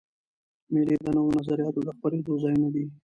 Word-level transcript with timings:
مېلې 0.71 0.95
د 1.05 1.07
نوو 1.15 1.35
نظریاتو 1.39 1.79
د 1.87 1.89
خپرېدو 1.95 2.33
ځایونه 2.43 2.67
دي. 2.75 2.85